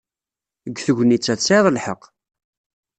Deg 0.65 0.75
tegnit-a, 0.85 1.33
tesɛiḍ 1.39 1.65
lḥeqq. 1.75 2.03